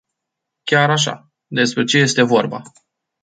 Chiar 0.63 0.89
așa, 0.89 1.31
despre 1.47 1.83
ce 1.83 1.97
este 1.97 2.21
vorba? 2.21 2.61